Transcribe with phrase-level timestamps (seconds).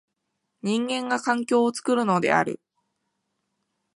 [0.63, 2.59] 人間が環境を作るのである。